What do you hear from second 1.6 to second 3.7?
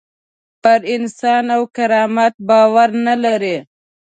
کرامت باور نه لري.